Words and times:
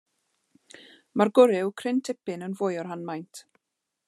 Mae'r 1.21 1.31
gwryw 1.41 1.71
cryn 1.83 2.01
dipyn 2.09 2.49
yn 2.49 2.59
fwy 2.63 2.83
o 2.85 2.89
ran 2.89 3.09
maint. 3.13 3.45